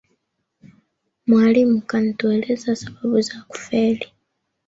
[1.27, 4.11] Mwalimu kantueleza sababu za kufeli